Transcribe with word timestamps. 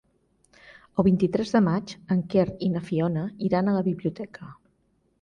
El 1.03 1.07
vint-i-tres 1.07 1.53
de 1.59 1.61
maig 1.67 1.95
en 2.17 2.25
Quer 2.33 2.49
i 2.69 2.73
na 2.79 2.85
Fiona 2.91 3.29
iran 3.51 3.71
a 3.75 3.81
la 3.81 3.89
biblioteca. 3.93 4.55